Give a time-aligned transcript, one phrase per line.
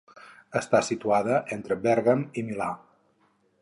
[0.59, 2.75] Està situada entre Bèrgam i Milà.